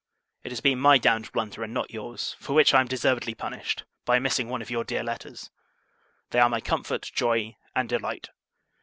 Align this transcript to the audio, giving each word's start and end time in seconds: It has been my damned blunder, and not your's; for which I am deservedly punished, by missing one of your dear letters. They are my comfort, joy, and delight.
It 0.43 0.51
has 0.51 0.61
been 0.61 0.79
my 0.79 0.97
damned 0.97 1.31
blunder, 1.31 1.61
and 1.61 1.75
not 1.75 1.91
your's; 1.91 2.35
for 2.39 2.53
which 2.53 2.73
I 2.73 2.81
am 2.81 2.87
deservedly 2.87 3.35
punished, 3.35 3.83
by 4.03 4.17
missing 4.17 4.49
one 4.49 4.59
of 4.63 4.71
your 4.71 4.83
dear 4.83 5.03
letters. 5.03 5.51
They 6.31 6.39
are 6.39 6.49
my 6.49 6.59
comfort, 6.59 7.03
joy, 7.13 7.55
and 7.75 7.87
delight. 7.87 8.29